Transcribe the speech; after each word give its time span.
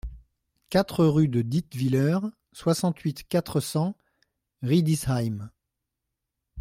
quatre 0.71 1.05
rue 1.05 1.27
de 1.27 1.43
Dietwiller, 1.43 2.17
soixante-huit, 2.53 3.27
quatre 3.27 3.59
cents, 3.59 3.95
Riedisheim 4.63 5.51